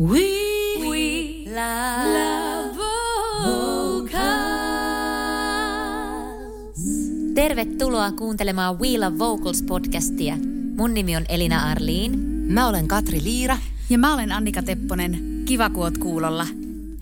[0.00, 0.20] We,
[0.88, 2.76] we love
[3.44, 4.10] vocals.
[7.34, 10.34] Tervetuloa kuuntelemaan We Love Vocals podcastia.
[10.76, 12.18] Mun nimi on Elina Arliin.
[12.52, 13.58] Mä olen Katri Liira.
[13.90, 15.42] Ja mä olen Annika Tepponen.
[15.44, 16.46] Kiva, kun oot kuulolla.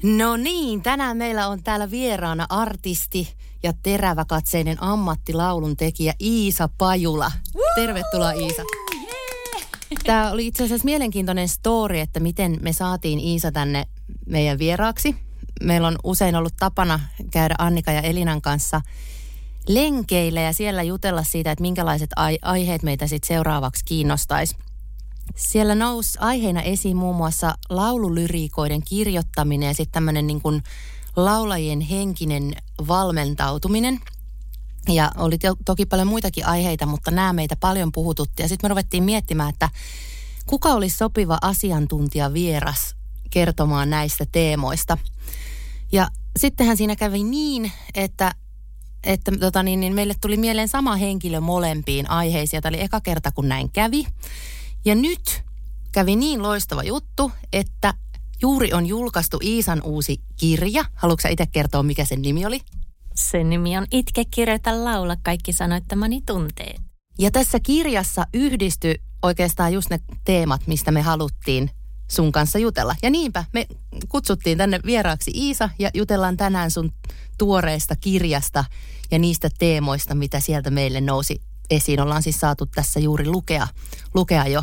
[0.02, 7.32] No niin, tänään meillä on täällä vieraana artisti ja teräväkatseinen ammattilaulun tekijä Iisa Pajula.
[7.74, 8.62] Tervetuloa Iisa.
[10.04, 13.86] Tämä oli itse asiassa mielenkiintoinen story, että miten me saatiin Iisa tänne
[14.26, 15.16] meidän vieraaksi.
[15.62, 18.80] Meillä on usein ollut tapana käydä Annika ja Elinan kanssa
[19.68, 22.10] lenkeillä ja siellä jutella siitä, että minkälaiset
[22.42, 24.56] aiheet meitä sitten seuraavaksi kiinnostaisi.
[25.36, 30.62] Siellä nousi aiheena esiin muun muassa laululyriikoiden kirjoittaminen ja sitten tämmöinen niin
[31.16, 32.54] laulajien henkinen
[32.88, 34.00] valmentautuminen.
[34.88, 38.42] Ja oli toki paljon muitakin aiheita, mutta nämä meitä paljon puhututti.
[38.42, 39.70] Ja sitten me ruvettiin miettimään, että
[40.46, 42.96] kuka olisi sopiva asiantuntija vieras
[43.30, 44.98] kertomaan näistä teemoista.
[45.92, 46.08] Ja
[46.38, 48.34] sittenhän siinä kävi niin, että
[49.04, 52.62] että tota niin, niin meille tuli mieleen sama henkilö molempiin aiheisiin.
[52.62, 54.06] Tämä oli eka kerta, kun näin kävi.
[54.84, 55.42] Ja nyt
[55.92, 57.94] kävi niin loistava juttu, että
[58.42, 60.84] juuri on julkaistu Iisan uusi kirja.
[60.94, 62.60] Haluatko itse kertoa, mikä sen nimi oli?
[63.14, 66.80] Sen nimi on Itke, kirjoita, laula, kaikki sanoittamani tunteet.
[67.18, 71.70] Ja tässä kirjassa yhdistyi oikeastaan just ne teemat, mistä me haluttiin
[72.10, 72.96] sun kanssa jutella.
[73.02, 73.66] Ja niinpä me
[74.08, 76.92] kutsuttiin tänne vieraaksi Iisa ja jutellaan tänään sun
[77.38, 78.64] tuoreesta kirjasta
[79.10, 81.40] ja niistä teemoista, mitä sieltä meille nousi
[81.70, 82.00] esiin.
[82.00, 83.68] Ollaan siis saatu tässä juuri lukea,
[84.14, 84.62] lukea jo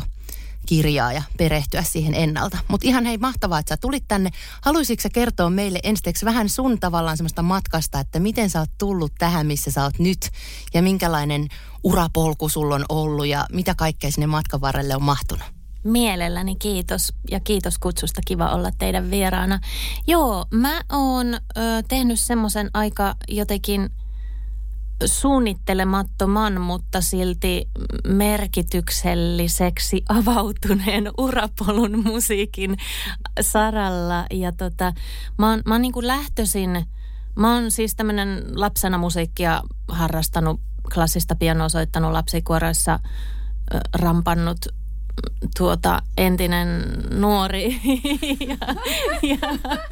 [0.66, 2.58] kirjaa ja perehtyä siihen ennalta.
[2.68, 4.30] Mutta ihan hei mahtavaa, että sä tulit tänne.
[4.62, 9.46] Haluaisitko kertoa meille ensiksi vähän sun tavallaan semmoista matkasta, että miten sä oot tullut tähän,
[9.46, 10.30] missä sä oot nyt
[10.74, 11.48] ja minkälainen
[11.84, 15.44] urapolku sulla on ollut ja mitä kaikkea sinne matkan varrelle on mahtunut?
[15.84, 18.20] Mielelläni kiitos ja kiitos kutsusta.
[18.26, 19.60] Kiva olla teidän vieraana.
[20.06, 21.40] Joo, mä oon ö,
[21.88, 23.90] tehnyt semmoisen aika jotenkin–
[25.06, 27.68] suunnittelemattoman, mutta silti
[28.08, 32.76] merkitykselliseksi avautuneen urapolun musiikin
[33.40, 34.26] saralla.
[34.30, 34.92] Ja tota,
[35.38, 36.86] mä oon, mä oon niin kuin lähtöisin,
[37.36, 40.60] mä oon siis tämmöinen lapsena musiikkia harrastanut,
[40.94, 43.00] klassista pianoa soittanut lapsikuoroissa,
[43.94, 44.58] rampannut
[45.58, 46.68] tuota, entinen
[47.10, 47.80] nuori.
[48.48, 48.56] ja,
[49.22, 49.38] ja,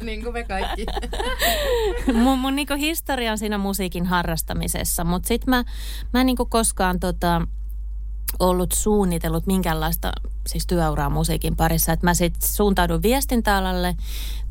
[0.01, 0.85] niin kuin me kaikki.
[2.23, 5.63] mun mun niin historia on siinä musiikin harrastamisessa, mutta sitten mä,
[6.13, 7.41] mä en niin koskaan tota,
[8.39, 10.11] ollut suunnitellut minkäänlaista
[10.47, 11.93] siis työuraa musiikin parissa.
[11.93, 13.95] Et mä sitten suuntaudun viestintäalalle,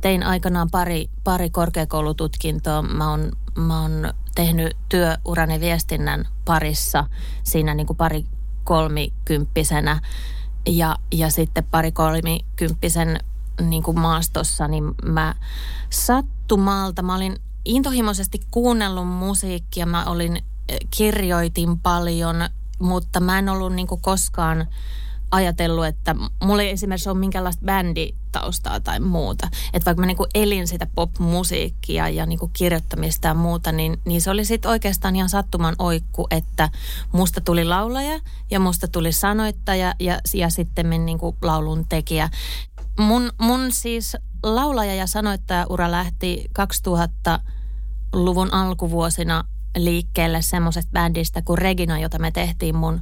[0.00, 2.82] tein aikanaan pari, pari korkeakoulututkintoa.
[2.82, 7.06] Mä oon, mä oon tehnyt työurani viestinnän parissa
[7.42, 8.24] siinä niin kuin pari
[8.64, 10.00] kolmikymppisenä
[10.66, 13.20] ja, ja sitten pari kolmikymppisen
[13.60, 15.34] niin kuin maastossa, niin mä
[15.90, 20.36] sattumalta, mä olin intohimoisesti kuunnellut musiikkia, mä olin,
[20.68, 22.36] eh, kirjoitin paljon,
[22.78, 24.66] mutta mä en ollut niin kuin koskaan
[25.30, 29.48] ajatellut, että mulla ei esimerkiksi ole minkäänlaista bänditaustaa tai muuta.
[29.72, 34.30] Että vaikka mä niinku elin sitä pop-musiikkia ja niinku kirjoittamista ja muuta, niin, niin se
[34.30, 36.68] oli sitten oikeastaan ihan sattuman oikku, että
[37.12, 38.20] musta tuli laulaja
[38.50, 42.30] ja musta tuli sanoittaja ja, ja sitten niinku laulun tekijä.
[42.98, 49.44] Mun, mun siis laulaja ja sanoittaja ura lähti 2000-luvun alkuvuosina
[49.76, 53.00] liikkeelle semmoisesta bändistä kuin Regina, jota me tehtiin mun,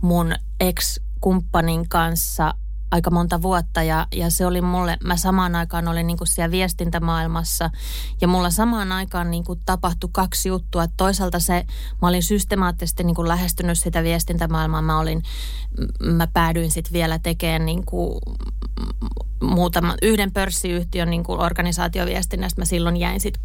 [0.00, 2.54] mun ex kumppanin kanssa
[2.90, 6.50] aika monta vuotta ja, ja se oli mulle, mä samaan aikaan olin niin kuin siellä
[6.50, 7.70] viestintämaailmassa
[8.20, 10.84] ja mulla samaan aikaan niin kuin tapahtui kaksi juttua.
[10.84, 11.66] Että toisaalta se,
[12.02, 15.22] mä olin systemaattisesti niin kuin lähestynyt sitä viestintämaailmaa, mä olin,
[16.02, 18.20] mä päädyin sitten vielä tekemään niin kuin
[19.42, 22.60] muutama, yhden pörssiyhtiön niin kuin organisaatioviestinnästä.
[22.60, 23.42] Mä silloin jäin sitten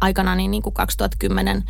[0.00, 1.64] aikanaan niin, niin kuin 2010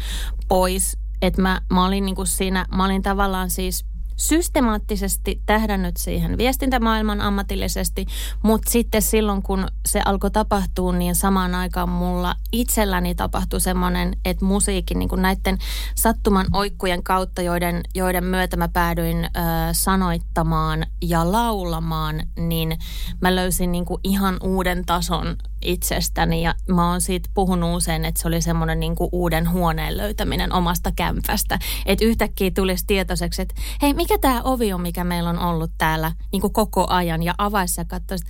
[0.48, 0.96] pois.
[1.22, 3.89] Että mä, mä olin niin kuin siinä, mä olin tavallaan siis
[4.20, 8.06] systemaattisesti tähdännyt siihen viestintämaailman ammatillisesti,
[8.42, 14.44] mutta sitten silloin kun se alkoi tapahtua, niin samaan aikaan mulla itselläni tapahtui semmoinen, että
[14.44, 15.58] musiikin niin kuin näiden
[15.94, 19.28] sattuman oikkujen kautta, joiden, joiden myötä mä päädyin ö,
[19.72, 22.78] sanoittamaan ja laulamaan, niin
[23.20, 28.22] mä löysin niin kuin ihan uuden tason itsestäni ja mä oon siitä puhunut usein, että
[28.22, 31.58] se oli semmoinen niin uuden huoneen löytäminen omasta kämpästä.
[31.86, 36.12] Että yhtäkkiä tulisi tietoiseksi, että hei, mikä tämä ovi on, mikä meillä on ollut täällä
[36.32, 38.24] niin kuin koko ajan ja avaisi ja katsoisi,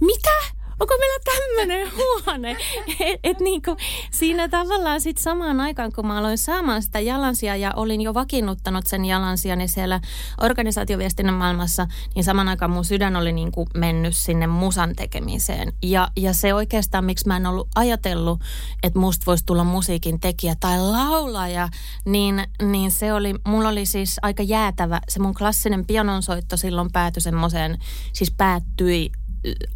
[0.00, 0.57] mitä?
[0.80, 2.56] Onko meillä tämmöinen huone?
[3.00, 3.76] Et, et niin kuin,
[4.10, 8.86] siinä tavallaan sitten samaan aikaan, kun mä aloin saamaan sitä jalansia ja olin jo vakiinnuttanut
[8.86, 10.00] sen jalansiani siellä
[10.40, 15.72] organisaatioviestinnän maailmassa, niin samaan aikaan mun sydän oli niin kuin mennyt sinne musan tekemiseen.
[15.82, 18.40] Ja, ja se oikeastaan, miksi mä en ollut ajatellut,
[18.82, 21.68] että musta voisi tulla musiikin tekijä tai laulaja,
[22.04, 27.20] niin, niin se oli, mulla oli siis aika jäätävä, se mun klassinen pianonsoitto silloin päätyi
[27.20, 27.78] semmoiseen,
[28.12, 29.12] siis päättyi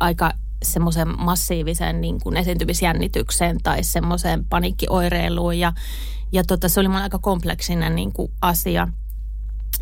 [0.00, 0.32] aika
[0.62, 5.72] semmoisen massiivisen niin kuin esiintymisjännitykseen tai semmoiseen paniikkioireiluun ja,
[6.32, 8.88] ja tota, se oli mulle aika kompleksinen niin kuin asia.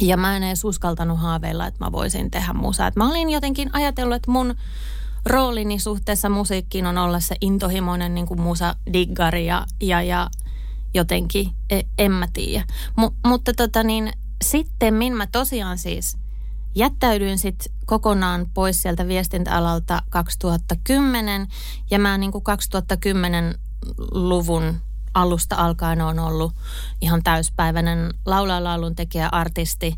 [0.00, 2.86] Ja mä en edes uskaltanut haaveilla, että mä voisin tehdä musaa.
[2.86, 4.54] Et mä olin jotenkin ajatellut, että mun
[5.26, 10.30] roolini suhteessa musiikkiin on olla se intohimoinen niin kuin musa-diggari ja, ja, ja
[10.94, 12.64] jotenkin, e, en mä tiedä.
[12.96, 14.12] M- mutta tota niin,
[14.44, 16.16] sitten mä tosiaan siis
[16.74, 21.48] jättäydyin sitten kokonaan pois sieltä viestintäalalta 2010
[21.90, 22.44] ja mä niin kuin
[23.04, 24.80] 2010-luvun
[25.14, 26.52] alusta alkaen on ollut
[27.00, 29.96] ihan täyspäiväinen laulalaulun tekijä, artisti,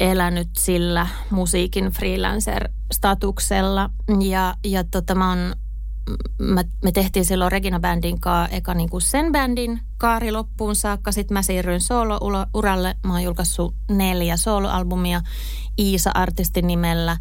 [0.00, 3.90] elänyt sillä musiikin freelancer-statuksella.
[4.20, 5.54] Ja, ja tota, mä oon
[6.38, 11.12] mä, me tehtiin silloin Regina Bandin kanssa eka niin kuin sen bändin kaari loppuun saakka.
[11.12, 12.96] Sitten mä siirryin solo-uralle.
[13.06, 15.20] Mä oon julkaissut neljä soloalbumia
[15.78, 17.16] Iisa-artistin nimellä.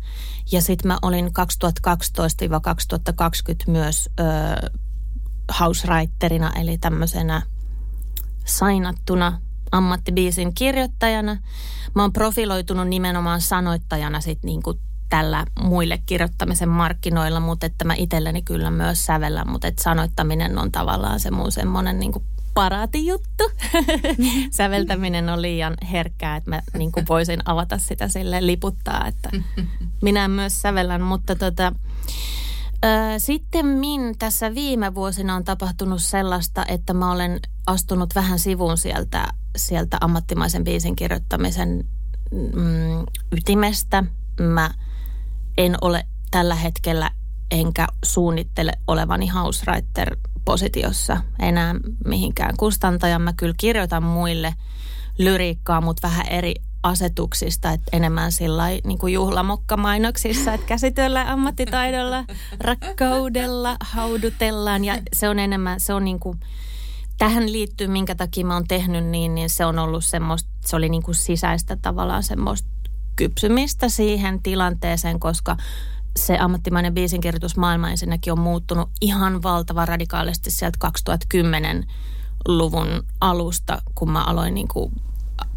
[0.51, 1.31] Ja sitten mä olin 2012-2020
[3.67, 4.23] myös ö,
[5.59, 7.41] housewriterina, eli tämmöisenä
[8.45, 9.41] sainattuna
[9.71, 11.37] ammattibiisin kirjoittajana.
[11.95, 14.79] Mä oon profiloitunut nimenomaan sanoittajana sit niinku
[15.09, 20.71] tällä muille kirjoittamisen markkinoilla, mutta että mä itselleni kyllä myös sävellän, mutta että sanoittaminen on
[20.71, 22.11] tavallaan se mun semmoinen niin
[22.53, 23.43] paraatijuttu.
[24.51, 29.29] Säveltäminen on liian herkkää, että mä niin kuin voisin avata sitä sille liputtaa, että
[30.01, 31.73] minä myös sävellän, mutta tota,
[33.17, 39.27] sitten min tässä viime vuosina on tapahtunut sellaista, että mä olen astunut vähän sivuun sieltä,
[39.57, 41.83] sieltä ammattimaisen biisin kirjoittamisen
[42.31, 44.03] mm, ytimestä.
[44.39, 44.69] Mä
[45.59, 47.11] en ole tällä hetkellä
[47.51, 51.75] enkä suunnittele olevani housewriter positiossa enää
[52.05, 53.21] mihinkään kustantajan.
[53.21, 54.53] Mä kyllä kirjoitan muille
[55.17, 56.53] lyriikkaa, mutta vähän eri
[56.83, 62.25] asetuksista, että enemmän sillä niin kuin juhlamokka-mainoksissa, että käsitellään ammattitaidolla,
[62.59, 66.39] rakkaudella, haudutellaan ja se on enemmän, se on niin kuin,
[67.17, 70.89] tähän liittyy, minkä takia mä oon tehnyt niin, niin se on ollut semmoista, se oli
[70.89, 72.78] niin kuin sisäistä tavallaan semmoista
[73.19, 75.57] kypsymistä siihen tilanteeseen, koska
[76.15, 84.53] se ammattimainen biisinkirjoitusmaailma ensinnäkin on muuttunut ihan valtavan radikaalisti sieltä 2010-luvun alusta, kun mä aloin
[84.53, 84.91] niin kuin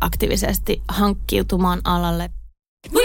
[0.00, 2.30] aktiivisesti hankkiutumaan alalle.
[2.92, 3.02] We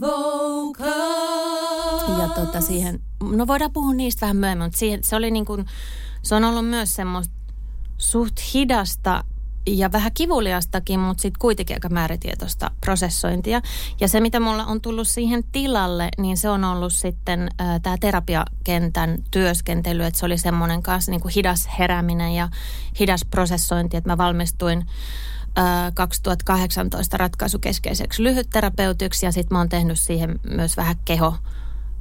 [0.00, 0.84] love.
[2.22, 5.66] Ja tota siihen, no voidaan puhua niistä vähän myöhemmin, mutta siihen, se oli niin kuin,
[6.22, 7.34] se on ollut myös semmoista
[7.98, 9.24] suht hidasta
[9.66, 13.60] ja vähän kivuliastakin, mutta sitten kuitenkin aika määritietoista prosessointia.
[14.00, 17.96] Ja se, mitä mulla on tullut siihen tilalle, niin se on ollut sitten äh, tämä
[18.00, 22.48] terapiakentän työskentely, että se oli semmoinen kanssa niin kuin hidas herääminen ja
[23.00, 24.86] hidas prosessointi, että mä valmistuin
[25.94, 31.34] 2018 ratkaisukeskeiseksi lyhytterapeutiksi ja sitten mä oon tehnyt siihen myös vähän keho,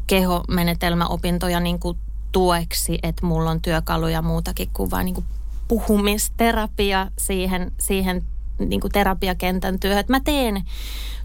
[0.08, 1.98] kehomenetelmäopintoja niin kuin
[2.32, 5.26] tueksi, että mulla on työkaluja muutakin kuin vain niin kuin
[5.68, 8.24] puhumisterapia siihen, siihen
[8.60, 10.00] niin kuin terapiakentän työhön.
[10.00, 10.64] Että mä teen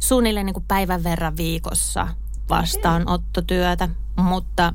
[0.00, 2.08] suunnilleen niin kuin päivän verran viikossa
[2.50, 4.72] vastaanottotyötä, mutta,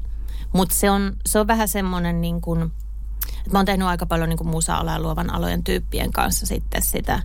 [0.54, 2.62] mutta se, on, se on vähän semmoinen niin kuin,
[3.28, 6.82] että mä oon tehnyt aika paljon niin kuin musa ja luovan alojen tyyppien kanssa sitten
[6.82, 7.20] sitä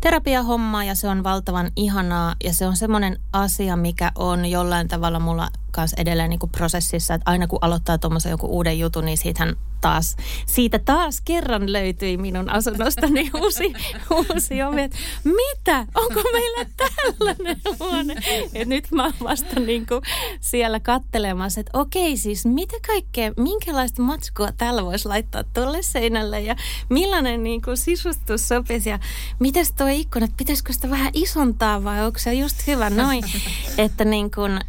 [0.00, 5.20] terapiahommaa ja se on valtavan ihanaa ja se on semmoinen asia, mikä on jollain tavalla
[5.20, 9.18] mulla kanssa edelleen niin kuin prosessissa, että aina kun aloittaa tuommoisen joku uuden jutun, niin
[9.18, 13.72] siitähän taas, siitä taas kerran löytyi minun asunnostani uusi,
[14.10, 14.80] uusi ovi.
[14.82, 15.86] Et mitä?
[15.94, 18.14] Onko meillä tällainen huone?
[18.54, 20.02] Et nyt mä oon vasta niin kuin
[20.40, 26.56] siellä kattelemassa, että okei siis mitä kaikkea, minkälaista matskua täällä voisi laittaa tuolle seinälle ja
[26.88, 28.98] millainen niin kuin sisustus sopisi ja
[29.38, 33.24] mitäs tuo ikkuna, että pitäisikö sitä vähän isontaa vai onko se just hyvä noin,
[33.78, 34.60] että niin kuin,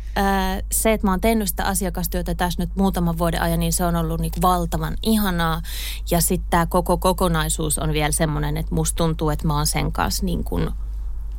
[0.71, 3.95] se, että mä oon tehnyt sitä asiakastyötä tässä nyt muutaman vuoden ajan, niin se on
[3.95, 5.61] ollut niin valtavan ihanaa.
[6.11, 9.91] Ja sitten tämä koko kokonaisuus on vielä semmoinen, että musta tuntuu, että mä oon sen
[9.91, 10.69] kanssa niin kuin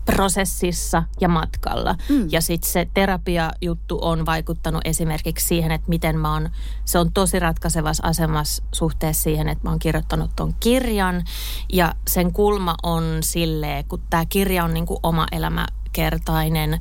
[0.05, 1.97] prosessissa ja matkalla.
[2.09, 2.29] Mm.
[2.31, 6.51] Ja sitten se terapia-juttu on vaikuttanut esimerkiksi siihen, että miten mä oon,
[6.85, 11.25] se on tosi ratkaisevassa asemassa suhteessa siihen, että mä oon kirjoittanut ton kirjan.
[11.73, 16.81] Ja sen kulma on silleen, kun tämä kirja on niin kuin oma elämäkertainen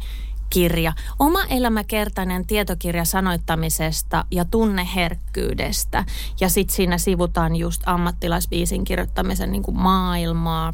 [0.51, 0.93] kirja.
[1.20, 6.05] Oma elämäkertainen tietokirja sanoittamisesta ja tunneherkkyydestä.
[6.39, 10.74] Ja sitten siinä sivutaan just ammattilaisbiisin kirjoittamisen niin kuin maailmaa,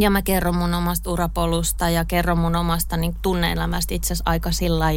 [0.00, 4.52] ja mä kerron mun omasta urapolusta ja kerron mun omasta niin tunneelämästä itse asiassa aika
[4.52, 4.90] sillä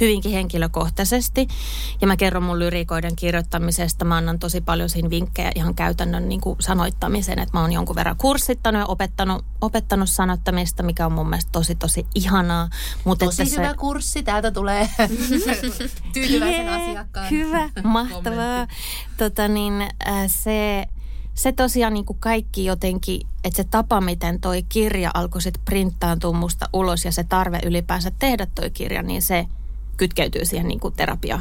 [0.00, 1.48] hyvinkin henkilökohtaisesti.
[2.00, 4.04] Ja mä kerron mun lyrikoiden kirjoittamisesta.
[4.04, 7.96] Mä annan tosi paljon siinä vinkkejä ihan käytännön niin kuin sanoittamisen, että mä oon jonkun
[7.96, 12.68] verran kurssittanut ja opettanut, opettanut sanottamista, mikä on mun mielestä tosi tosi ihanaa.
[13.04, 13.76] Mutta tosi hyvä se...
[13.76, 14.88] kurssi, täältä tulee
[16.14, 17.30] tyytyväisen yeah, asiakkaan.
[17.30, 18.66] Hyvä, mahtavaa.
[19.18, 20.86] tota niin, äh, se
[21.34, 26.32] se tosiaan niin kuin kaikki jotenkin, että se tapa, miten toi kirja alkoi sitten printtaantua
[26.32, 29.46] musta ulos ja se tarve ylipäänsä tehdä toi kirja, niin se
[29.96, 31.40] kytkeytyy siihen niin kuin terapia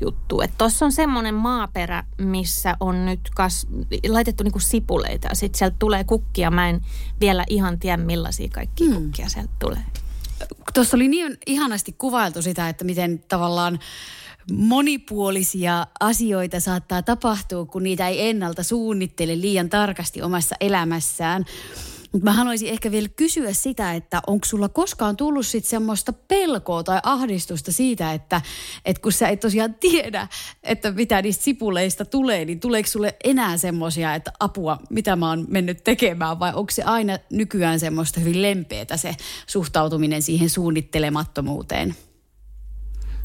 [0.00, 0.40] juttu.
[0.58, 3.66] Tuossa on semmoinen maaperä, missä on nyt kas,
[4.08, 6.50] laitettu niinku sipuleita ja sitten sieltä tulee kukkia.
[6.50, 6.80] Mä en
[7.20, 8.94] vielä ihan tiedä millaisia kaikki hmm.
[8.94, 9.82] kukkia sieltä tulee.
[10.74, 13.78] Tuossa oli niin ihanasti kuvailtu sitä, että miten tavallaan
[14.52, 21.44] monipuolisia asioita saattaa tapahtua, kun niitä ei ennalta suunnittele liian tarkasti omassa elämässään.
[22.12, 26.82] Mutta mä haluaisin ehkä vielä kysyä sitä, että onko sulla koskaan tullut sitten semmoista pelkoa
[26.82, 28.40] tai ahdistusta siitä, että,
[28.84, 30.28] että kun sä et tosiaan tiedä,
[30.62, 35.46] että mitä niistä sipuleista tulee, niin tuleeko sulle enää semmoisia, että apua, mitä mä oon
[35.48, 39.16] mennyt tekemään vai onko se aina nykyään semmoista hyvin lempeätä se
[39.46, 41.94] suhtautuminen siihen suunnittelemattomuuteen?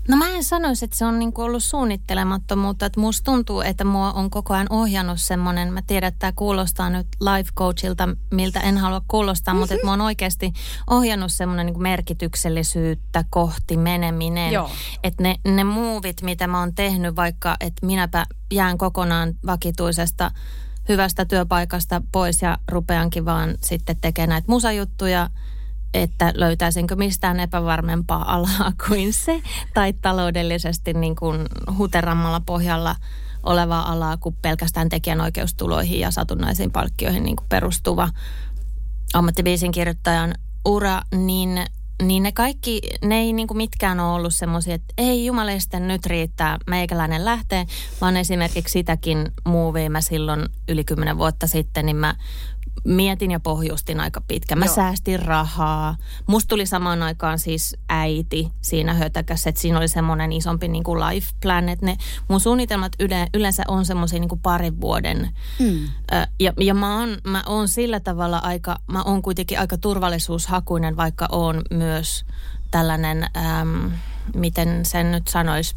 [0.08, 2.86] No mä en sanoisi, että se on niinku ollut suunnittelemattomuutta.
[2.86, 6.90] Että musta tuntuu, että mua on koko ajan ohjannut semmoinen, mä tiedän, että tämä kuulostaa
[6.90, 9.60] nyt life coachilta, miltä en halua kuulostaa, mm-hmm.
[9.60, 10.54] mutta että mua on oikeasti
[10.90, 14.54] ohjannut semmoinen niinku merkityksellisyyttä kohti meneminen.
[15.04, 20.32] Että ne, ne muuvit, mitä mä oon tehnyt, vaikka että minäpä jään kokonaan vakituisesta
[20.90, 25.30] hyvästä työpaikasta pois ja rupeankin vaan sitten tekemään näitä musajuttuja–
[25.94, 29.41] että löytäisinkö mistään epävarmempaa alaa kuin se,
[29.74, 31.46] tai taloudellisesti niin kuin
[31.77, 32.96] huterammalla pohjalla
[33.44, 38.10] olevaa alaa kuin pelkästään tekijänoikeustuloihin ja satunnaisiin palkkioihin niin kuin perustuva
[39.13, 41.65] ammattibiisin kirjoittajan ura, niin,
[42.03, 46.06] niin ne kaikki, ne ei niin kuin mitkään ole ollut semmoisia, että ei jumalista nyt
[46.06, 47.65] riittää, meikäläinen lähtee,
[48.01, 52.15] vaan esimerkiksi sitäkin muuvia mä silloin yli kymmenen vuotta sitten, niin mä
[52.84, 54.55] mietin ja pohjustin aika pitkä.
[54.55, 54.75] Mä Joo.
[54.75, 55.96] säästin rahaa.
[56.27, 61.00] Musta tuli samaan aikaan siis äiti siinä hötäkässä, että siinä oli semmoinen isompi niin kuin
[61.00, 61.69] life plan.
[61.69, 65.29] Että ne mun suunnitelmat yle, yleensä on semmoisia niin kuin parin vuoden.
[65.60, 65.79] Mm.
[66.39, 71.27] Ja, ja mä, oon, mä oon sillä tavalla aika, mä oon kuitenkin aika turvallisuushakuinen, vaikka
[71.31, 72.25] oon myös
[72.72, 73.91] tällainen, äm,
[74.36, 75.75] miten sen nyt sanoisi,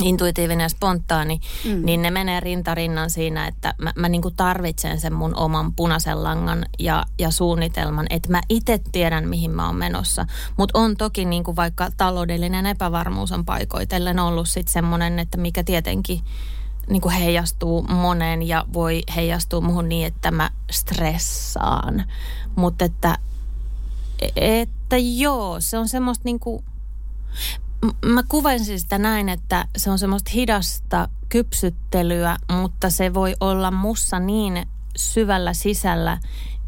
[0.00, 1.80] intuitiivinen ja spontaani, mm.
[1.84, 6.66] niin ne menee rintarinnan siinä, että mä, mä niin tarvitsen sen mun oman punaisen langan
[6.78, 10.26] ja, ja suunnitelman, että mä itse tiedän, mihin mä oon menossa.
[10.56, 15.64] Mutta on toki niin kuin vaikka taloudellinen epävarmuus on paikoitellen ollut sitten semmoinen, että mikä
[15.64, 16.20] tietenkin
[16.88, 22.04] niin kuin heijastuu moneen ja voi heijastua muhun niin, että mä stressaan.
[22.56, 23.18] Mutta että,
[24.36, 26.64] että joo, se on semmoista niin kuin,
[28.04, 34.18] mä kuvaisin sitä näin, että se on semmoista hidasta kypsyttelyä, mutta se voi olla mussa
[34.18, 34.66] niin
[34.96, 36.18] syvällä sisällä,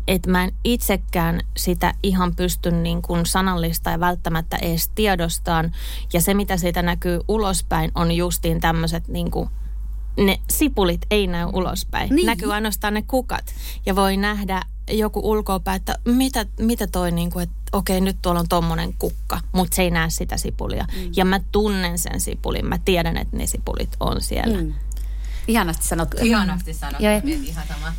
[0.08, 5.72] että mä en itsekään sitä ihan pysty niin kuin sanallista ja välttämättä edes tiedostaan.
[6.12, 9.50] Ja se, mitä siitä näkyy ulospäin, on justiin tämmöiset niin kuin
[10.16, 12.14] ne sipulit ei näy ulospäin.
[12.14, 12.26] Niin.
[12.26, 13.54] Näkyy ainoastaan ne kukat.
[13.86, 18.40] Ja voi nähdä joku ulkoopä, että mitä, mitä toi, niin kuin, että okei, nyt tuolla
[18.40, 20.86] on tommonen kukka, mutta se ei näe sitä sipulia.
[20.96, 21.12] Mm.
[21.16, 24.58] Ja mä tunnen sen sipulin, mä tiedän, että ne sipulit on siellä.
[24.58, 24.74] Mm.
[25.48, 26.16] Ihanasti sanottu.
[26.22, 27.92] Ihanasti sanottu, ja, ihan sama.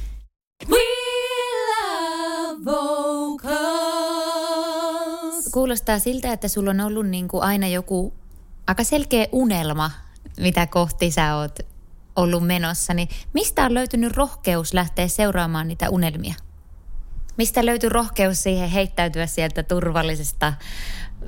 [0.70, 0.80] We
[1.68, 3.52] love vocals.
[5.54, 8.14] Kuulostaa siltä, että sulla on ollut niin kuin aina joku
[8.68, 9.92] aika selkeä unelma,
[10.40, 11.60] mitä kohti sä oot
[12.16, 12.94] ollut menossa.
[12.94, 16.36] Niin mistä on löytynyt rohkeus lähteä seuraamaan niitä unelmia?
[17.38, 20.54] Mistä löytyy rohkeus siihen heittäytyä sieltä turvallisesta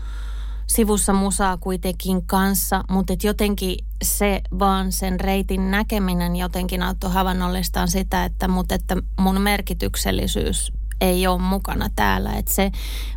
[0.67, 8.25] sivussa musaa kuitenkin kanssa, mutta jotenkin se vaan sen reitin näkeminen jotenkin auttoi havainnollistaan sitä,
[8.25, 12.33] että, mutta että mun merkityksellisyys ei ole mukana täällä.
[12.33, 12.71] Että se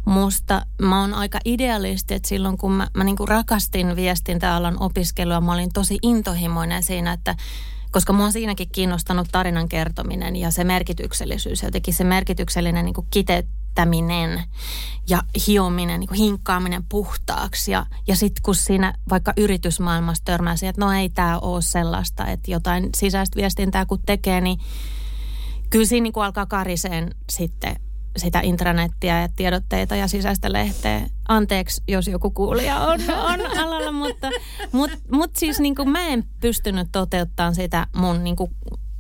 [0.04, 5.52] musta, mä oon aika idealisti, että silloin kun mä, mä niinku rakastin viestintäalan opiskelua, mä
[5.52, 7.36] olin tosi intohimoinen siinä, että
[7.90, 12.94] koska mua on siinäkin kiinnostanut tarinan kertominen ja se merkityksellisyys, jotenkin se merkityksellinen niin
[13.78, 14.44] kiteyttäminen
[15.08, 17.72] ja hiominen, niin hinkkaaminen puhtaaksi.
[17.72, 22.50] Ja, ja sitten kun siinä vaikka yritysmaailmassa törmäsi, että no ei tämä ole sellaista, että
[22.50, 24.58] jotain sisäistä viestintää kun tekee, niin
[25.70, 27.76] kyllä siinä niin kuin alkaa kariseen sitten
[28.16, 31.06] sitä intranettiä ja tiedotteita ja sisäistä lehteä.
[31.28, 34.30] Anteeksi, jos joku kuulija on, on alalla, mutta
[34.72, 38.50] mut, mut siis niin kuin mä en pystynyt toteuttamaan sitä mun niin kuin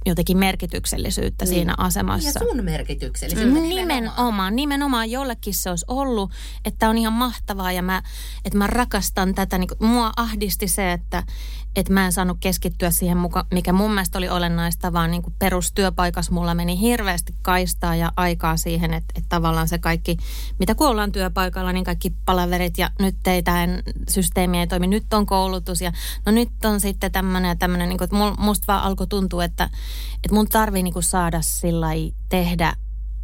[0.06, 1.54] jotenkin merkityksellisyyttä niin.
[1.54, 2.40] siinä asemassa.
[2.44, 3.60] Ja sun merkityksellisyyttä.
[3.60, 3.68] Mm.
[3.68, 4.56] Nimenomaan.
[4.56, 6.30] Nimenomaan jollekin se olisi ollut,
[6.64, 8.02] että on ihan mahtavaa ja mä,
[8.44, 9.58] että mä rakastan tätä.
[9.58, 11.22] Niin kuin, mua ahdisti se, että,
[11.80, 16.32] että mä en saanut keskittyä siihen, muka, mikä mun mielestä oli olennaista, vaan niin perustyöpaikassa
[16.32, 20.16] mulla meni hirveästi kaistaa ja aikaa siihen, että, että tavallaan se kaikki,
[20.58, 25.14] mitä kun ollaan työpaikalla, niin kaikki palaverit ja nyt ei tämän systeemi ei toimi, nyt
[25.14, 25.92] on koulutus ja
[26.26, 29.70] no nyt on sitten tämmöinen ja tämmöinen, niin kuin, että musta vaan alkoi tuntua, että,
[30.14, 31.88] että mun tarvii niin saada sillä
[32.28, 32.72] tehdä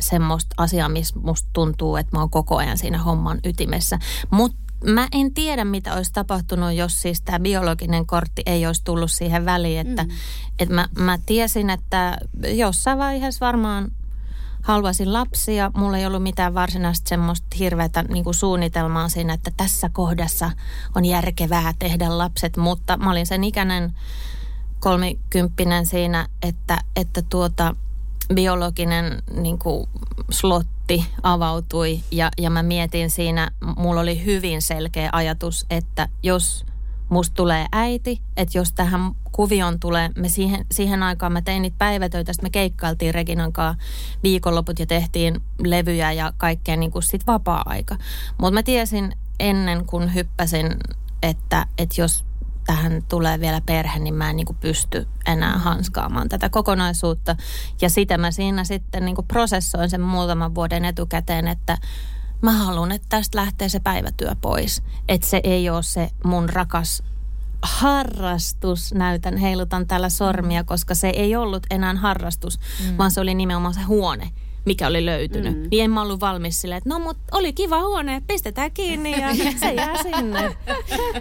[0.00, 3.98] semmoista asiaa, missä musta tuntuu, että mä oon koko ajan siinä homman ytimessä.
[4.30, 9.10] Mutta Mä en tiedä, mitä olisi tapahtunut, jos siis tämä biologinen kortti ei olisi tullut
[9.10, 9.88] siihen väliin.
[9.88, 10.10] Että, mm.
[10.58, 12.18] että mä, mä tiesin, että
[12.56, 13.92] jossain vaiheessa varmaan
[14.62, 15.70] haluaisin lapsia.
[15.76, 20.50] Mulla ei ollut mitään varsinaista semmoista hirveätä niin kuin suunnitelmaa siinä, että tässä kohdassa
[20.94, 22.56] on järkevää tehdä lapset.
[22.56, 23.92] Mutta mä olin sen ikäinen
[24.80, 27.76] kolmikymppinen siinä, että, että tuota,
[28.34, 29.88] biologinen niin kuin
[30.84, 36.66] slotti avautui ja, ja mä mietin siinä, mulla oli hyvin selkeä ajatus, että jos
[37.08, 39.00] musta tulee äiti, että jos tähän
[39.32, 43.84] kuvioon tulee, me siihen, siihen aikaan mä tein niitä päivätöitä, sitten me keikkailtiin Reginan kanssa
[44.22, 47.96] viikonloput ja tehtiin levyjä ja kaikkea niin kuin sit vapaa-aika.
[48.38, 50.76] Mutta mä tiesin ennen kuin hyppäsin,
[51.22, 52.24] että, että jos
[52.66, 57.36] tähän tulee vielä perhe, niin mä en niin kuin pysty enää hanskaamaan tätä kokonaisuutta.
[57.80, 61.78] Ja sitä mä siinä sitten niin kuin prosessoin sen muutaman vuoden etukäteen, että
[62.42, 64.82] mä haluan, että tästä lähtee se päivätyö pois.
[65.08, 67.02] Että se ei ole se mun rakas
[67.62, 72.98] harrastus, näytän, heilutan täällä sormia, koska se ei ollut enää harrastus, mm.
[72.98, 74.30] vaan se oli nimenomaan se huone–
[74.64, 75.56] mikä oli löytynyt.
[75.56, 75.68] Mm.
[75.70, 79.34] Niin en mä ollut valmis silleen, että no mut oli kiva huone, pistetään kiinni ja
[79.60, 80.56] se jää sinne.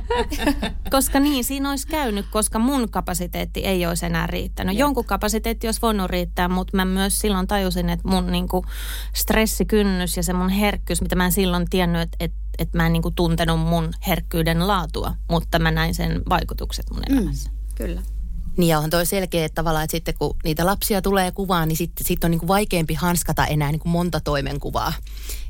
[0.91, 4.75] koska niin, siinä olisi käynyt, koska mun kapasiteetti ei olisi enää riittänyt.
[4.75, 4.79] Jep.
[4.79, 8.65] Jonkun kapasiteetti olisi voinut riittää, mutta mä myös silloin tajusin, että mun niinku
[9.13, 12.93] stressikynnys ja se mun herkkyys, mitä mä en silloin tiennyt, että, että että mä en
[12.93, 17.17] niinku tuntenut mun herkkyyden laatua, mutta mä näin sen vaikutukset mun mm.
[17.17, 17.49] elämässä.
[17.49, 18.01] Mm, kyllä.
[18.57, 21.77] Niin ja on toi selkeä että tavallaan, että sitten kun niitä lapsia tulee kuvaan, niin
[21.77, 24.93] sitten sit on niin kuin vaikeampi hanskata enää niin kuin monta toimenkuvaa.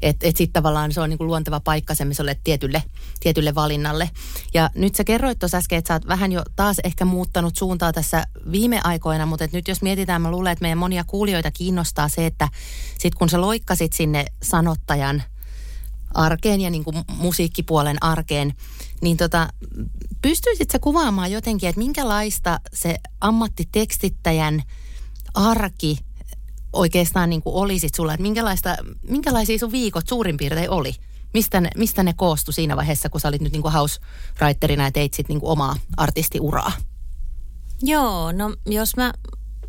[0.02, 2.84] Että et sitten tavallaan se on niin kuin luonteva paikka semmoiselle tietylle,
[3.20, 4.10] tietylle valinnalle.
[4.54, 7.94] Ja nyt sä kerroit tuossa äsken, että sä oot vähän jo taas ehkä muuttanut suuntaa
[7.94, 12.26] tässä viime aikoina, mutta nyt jos mietitään, mä luulen, että meidän monia kuulijoita kiinnostaa se,
[12.26, 12.50] että
[13.00, 15.24] sitten kun sä loikkasit sinne sanottajan
[16.14, 18.54] arkeen ja niin kuin musiikkipuolen arkeen,
[19.04, 19.48] niin tota,
[20.22, 24.64] pystyisit sä kuvaamaan jotenkin, että minkälaista se ammattitekstittäjän
[25.34, 25.98] arki
[26.74, 30.96] oikeastaan niin kuin olisit sulla, että minkälaista, minkälaisia sun viikot suurin piirtein oli?
[31.34, 34.02] Mistä ne, mistä ne koostu siinä vaiheessa, kun sä olit nyt niin kuin house
[34.42, 36.72] writerina ja teit sit niin kuin omaa artistiuraa?
[37.82, 39.14] Joo, no jos mä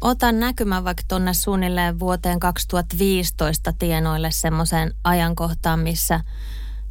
[0.01, 6.21] otan näkymän vaikka tuonne suunnilleen vuoteen 2015 tienoille semmoiseen ajankohtaan, missä,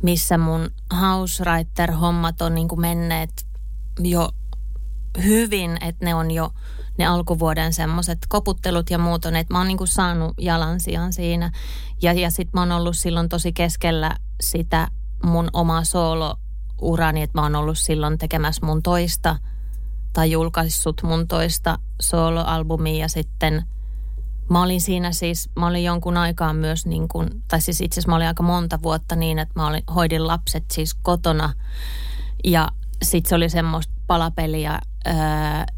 [0.03, 0.69] missä mun
[1.01, 3.45] housewriter-hommat on niin kuin menneet
[3.99, 4.29] jo
[5.23, 6.51] hyvin, että ne on jo
[6.97, 11.51] ne alkuvuoden semmoiset koputtelut ja muut on, että mä oon niin kuin saanut jalansijan siinä.
[12.01, 14.87] Ja, ja sit mä oon ollut silloin tosi keskellä sitä
[15.23, 19.37] mun omaa soolo-urani, että mä oon ollut silloin tekemässä mun toista
[20.13, 23.63] tai julkaissut mun toista soloalbumia ja sitten
[24.53, 28.09] mä olin siinä siis, mä olin jonkun aikaa myös niin kuin, tai siis itse asiassa
[28.09, 31.53] mä olin aika monta vuotta niin, että mä olin, hoidin lapset siis kotona
[32.43, 32.67] ja
[33.03, 34.79] sitten se oli semmoista palapeliä,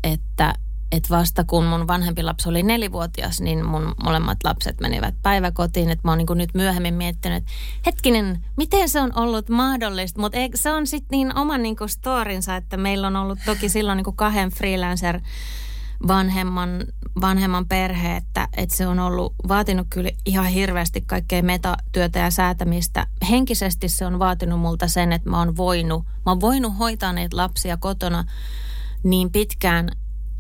[0.04, 0.54] että
[0.92, 5.90] että vasta kun mun vanhempi lapsi oli nelivuotias, niin mun molemmat lapset menivät päiväkotiin.
[5.90, 7.52] Että mä oon niin nyt myöhemmin miettinyt, että
[7.86, 10.22] hetkinen, miten se on ollut mahdollista.
[10.22, 14.16] Mutta se on sitten niin oman niin storinsa, että meillä on ollut toki silloin niin
[14.16, 15.22] kahden freelancer
[16.08, 16.86] vanhemman,
[17.22, 23.08] vanhemman perhe, että, että se on ollut vaatinut kyllä ihan hirveästi kaikkea metatyötä ja säätämistä.
[23.30, 27.38] Henkisesti se on vaatinut multa sen, että mä oon voinut, mä oon voinut hoitaa niitä
[27.38, 28.24] lapsia kotona
[29.04, 29.90] niin pitkään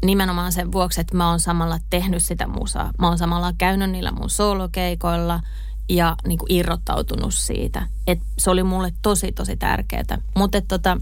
[0.05, 2.91] nimenomaan sen vuoksi, että mä oon samalla tehnyt sitä musaa.
[2.99, 5.41] Mä oon samalla käynyt niillä mun solokeikoilla
[5.89, 7.87] ja niin kuin irrottautunut siitä.
[8.07, 10.21] Et se oli mulle tosi, tosi tärkeää.
[10.35, 10.97] Mutta tota,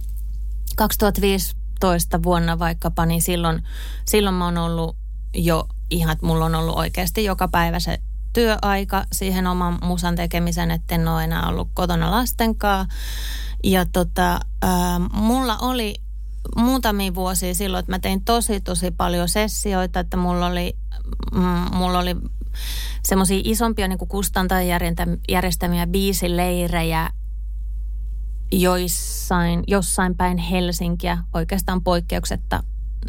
[1.84, 3.64] 2015 vuonna vaikkapa, niin silloin,
[4.06, 4.96] silloin mä oon ollut
[5.34, 8.00] jo ihan, että mulla on ollut oikeasti joka päivä se
[8.34, 12.88] työaika siihen oman musan tekemiseen, että en ole enää ollut kotona lastenkaan.
[13.64, 14.72] Ja tota, äh,
[15.14, 15.96] mulla oli
[16.58, 20.76] muutamia vuosia silloin, että mä tein tosi tosi paljon sessioita, että mulla oli,
[21.34, 22.16] mm, mulla oli
[23.04, 24.96] semmoisia isompia niin kustantajien
[25.30, 27.10] järjestämiä biisileirejä
[28.62, 32.64] joissain, jossain päin Helsinkiä, oikeastaan poikkeuksetta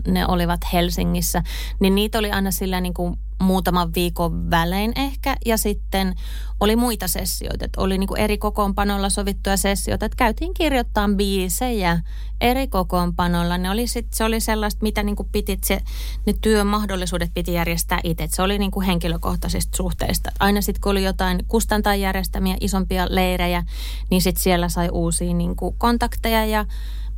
[0.07, 1.43] ne olivat Helsingissä,
[1.81, 5.37] niin niitä oli aina sillä niin kuin muutaman viikon välein ehkä.
[5.47, 6.15] Ja sitten
[6.61, 7.65] oli muita sessioita.
[7.65, 10.07] Että oli niin kuin eri kokoonpanolla sovittuja sessioita.
[10.07, 11.99] Että käytiin kirjoittaa biisejä
[12.41, 13.59] eri kokoonpanolla.
[13.59, 15.81] Ne oli sit, se oli sellaista, mitä niin kuin piti, se,
[16.27, 18.29] ne työmahdollisuudet piti järjestää itse.
[18.31, 20.31] se oli niin kuin henkilökohtaisista suhteista.
[20.41, 23.63] Aina sitten kun oli jotain kustantaa järjestämiä isompia leirejä,
[24.11, 26.65] niin sitten siellä sai uusia niin kuin kontakteja ja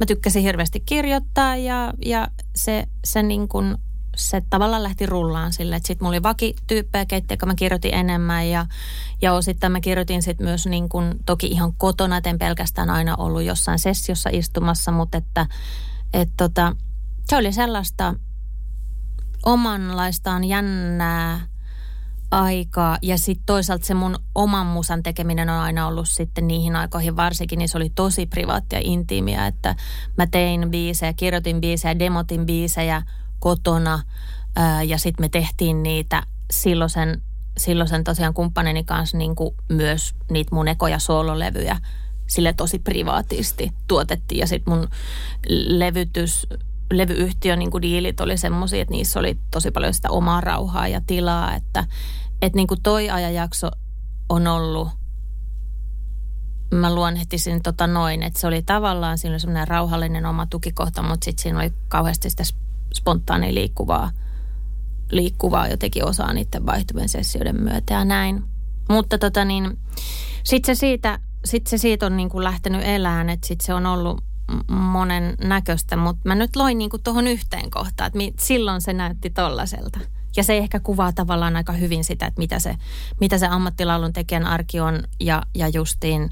[0.00, 3.76] mä tykkäsin hirveästi kirjoittaa ja, ja se, se niin kuin
[4.16, 8.66] se tavallaan lähti rullaan sille, sitten mulla oli vakityyppejä, keitä mä kirjoitin enemmän ja,
[9.22, 13.42] ja osittain mä kirjoitin sitten myös niin kuin, toki ihan kotona, en pelkästään aina ollut
[13.42, 15.46] jossain sessiossa istumassa, mutta että
[16.14, 16.76] et tota,
[17.24, 18.14] se oli sellaista
[19.46, 21.40] omanlaistaan jännää
[22.30, 27.16] aikaa ja sitten toisaalta se mun oman musan tekeminen on aina ollut sitten niihin aikoihin
[27.16, 29.74] varsinkin, niin se oli tosi privaattia ja intiimiä, että
[30.18, 33.02] mä tein biisejä, kirjoitin biisejä, demotin biisejä
[33.38, 34.02] kotona
[34.56, 37.22] ää, ja sitten me tehtiin niitä silloisen,
[37.58, 41.80] silloisen tosiaan kumppanini kanssa niin kuin myös niitä mun ekoja soololevyjä
[42.26, 44.38] sille tosi privaatisti tuotettiin.
[44.38, 44.88] Ja sitten mun
[45.48, 46.46] levytys,
[46.92, 51.54] levyyhtiön niin diilit oli semmoisia, että niissä oli tosi paljon sitä omaa rauhaa ja tilaa,
[51.54, 51.84] että,
[52.42, 53.70] että niin kuin toi ajanjakso
[54.28, 54.88] on ollut,
[56.74, 61.24] mä luonnehtisin tota noin, että se oli tavallaan, siinä oli semmoinen rauhallinen oma tukikohta, mutta
[61.24, 62.44] sitten siinä oli kauheasti sitä
[62.96, 64.10] spontaani liikkuvaa,
[65.10, 68.44] liikkuvaa jotenkin osaa niiden vaihtuvien sessioiden myötä ja näin.
[68.88, 69.78] Mutta tota niin,
[70.44, 73.86] sitten se siitä, sit se siitä on niin kuin lähtenyt elään, että sitten se on
[73.86, 74.24] ollut
[74.68, 80.00] monen näköistä, mutta mä nyt loin niin tuohon yhteen kohtaan, että silloin se näytti tollaselta.
[80.36, 82.76] Ja se ehkä kuvaa tavallaan aika hyvin sitä, että mitä se,
[83.20, 86.30] mitä se ammattilaulun tekijän arki on ja, ja justiin,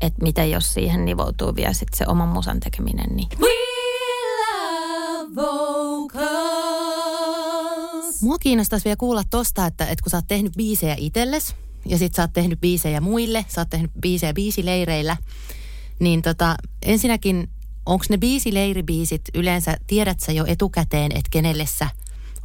[0.00, 3.16] että miten jos siihen nivoutuu vielä sitten se oman musan tekeminen.
[3.16, 3.28] Niin.
[5.34, 6.22] Vocals.
[8.22, 11.54] Mua kiinnostaisi vielä kuulla tosta, että, että kun sä oot tehnyt biisejä itsellesi
[11.86, 15.16] ja sit sä oot tehnyt biisejä muille, sä oot tehnyt biisejä biisileireillä,
[15.98, 17.48] niin tota, ensinnäkin
[17.86, 21.88] onko ne biisileiribiisit yleensä, tiedät sä jo etukäteen, että kenelle sä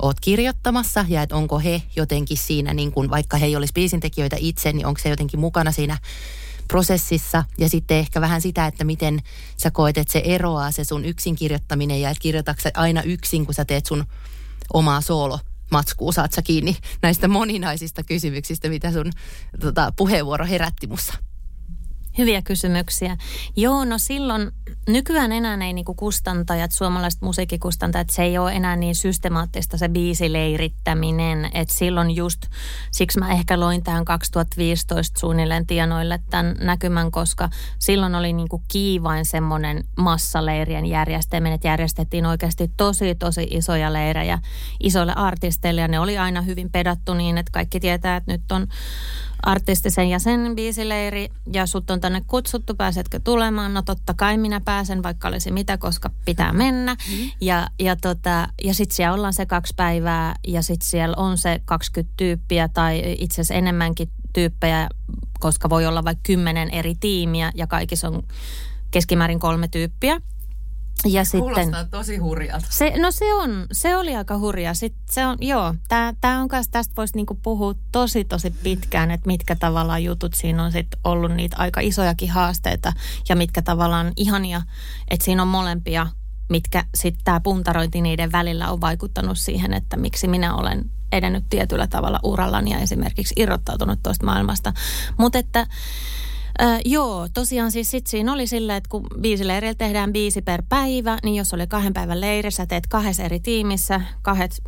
[0.01, 4.35] oot kirjoittamassa ja että onko he jotenkin siinä, niin kun, vaikka he ei olisi biisintekijöitä
[4.39, 5.97] itse, niin onko se jotenkin mukana siinä
[6.69, 9.19] prosessissa ja sitten ehkä vähän sitä, että miten
[9.57, 13.55] sä koet, että se eroaa se sun yksin kirjoittaminen ja että kirjoitatko aina yksin, kun
[13.55, 14.05] sä teet sun
[14.73, 15.39] omaa soolo
[15.71, 19.11] matskuu, saat sä kiinni näistä moninaisista kysymyksistä, mitä sun
[19.59, 21.13] tota, puheenvuoro herätti mussa.
[22.19, 23.17] Hyviä kysymyksiä.
[23.55, 24.51] Joo, no silloin
[24.87, 31.49] nykyään enää ei niinku kustantajat, suomalaiset musiikkikustantajat, se ei ole enää niin systemaattista se biisileirittäminen.
[31.53, 32.41] Että silloin just,
[32.91, 39.25] siksi mä ehkä loin tähän 2015 suunnilleen tienoille tämän näkymän, koska silloin oli niinku kiivain
[39.25, 44.39] semmoinen massaleirien järjestäminen, että järjestettiin oikeasti tosi, tosi isoja leirejä
[44.79, 48.67] isoille artisteille ja ne oli aina hyvin pedattu niin, että kaikki tietää, että nyt on
[49.43, 53.73] artistisen jäsen biisileiri ja sut on tänne kutsuttu, pääsetkö tulemaan?
[53.73, 56.93] No totta kai minä pääsen, vaikka olisi mitä, koska pitää mennä.
[56.93, 57.31] Mm-hmm.
[57.41, 61.61] Ja, ja, tota, ja sitten siellä ollaan se kaksi päivää ja sitten siellä on se
[61.65, 64.89] 20 tyyppiä tai itse asiassa enemmänkin tyyppejä,
[65.39, 68.23] koska voi olla vaikka kymmenen eri tiimiä ja kaikissa on
[68.91, 70.21] keskimäärin kolme tyyppiä.
[71.05, 72.67] Ja Kuulostaa sitten, tosi hurjalta.
[72.69, 74.73] Se, no se on, se oli aika hurja.
[74.73, 79.11] Sitten se on, joo, tää, tää on kanssa, tästä voisi niinku puhua tosi tosi pitkään,
[79.11, 82.93] että mitkä tavallaan jutut siinä on sitten ollut niitä aika isojakin haasteita
[83.29, 84.61] ja mitkä tavallaan ihania,
[85.11, 86.07] että siinä on molempia,
[86.49, 91.87] mitkä sitten tämä puntarointi niiden välillä on vaikuttanut siihen, että miksi minä olen edennyt tietyllä
[91.87, 94.73] tavalla urallani ja esimerkiksi irrottautunut tuosta maailmasta.
[95.17, 95.67] Mutta että
[96.61, 101.17] Äh, joo, tosiaan siis sit siinä oli silleen, että kun biisileirillä tehdään biisi per päivä,
[101.23, 104.61] niin jos oli kahden päivän leirissä, teet kahdessa eri tiimissä, kahdet,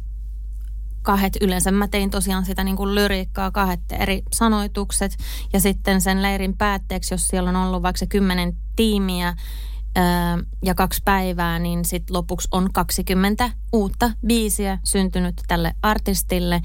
[1.02, 1.72] kahdet yleensä.
[1.72, 5.18] Mä tein tosiaan sitä niin kuin lyriikkaa, kahdet eri sanoitukset.
[5.54, 9.36] Ja sitten sen leirin päätteeksi, jos siellä on ollut vaikka se kymmenen tiimiä,
[10.64, 16.62] ja kaksi päivää, niin sitten lopuksi on 20 uutta biisiä syntynyt tälle artistille.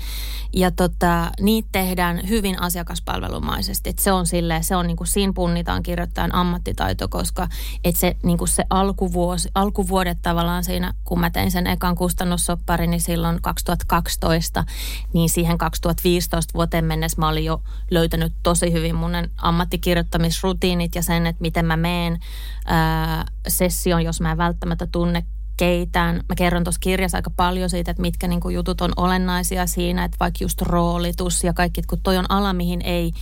[0.53, 3.91] Ja tota, niitä tehdään hyvin asiakaspalvelumaisesti.
[3.91, 7.49] Et se on sille, se on niinku, siinä punnitaan kirjoittajan ammattitaito, koska
[7.85, 13.01] et se, niinku se alkuvuosi, alkuvuodet tavallaan siinä, kun mä tein sen ekan kustannussopparin, niin
[13.01, 14.65] silloin 2012,
[15.13, 21.27] niin siihen 2015 vuoteen mennessä mä olin jo löytänyt tosi hyvin mun ammattikirjoittamisrutiinit ja sen,
[21.27, 22.19] että miten mä meen
[22.67, 23.16] ää,
[23.49, 25.25] session, jos mä en välttämättä tunne
[25.57, 26.17] keitään.
[26.17, 30.17] Mä kerron tuossa kirjassa aika paljon siitä, että mitkä niin jutut on olennaisia siinä, että
[30.21, 33.13] vaikka just roolitus ja kaikki, kun toi on ala, mihin ei,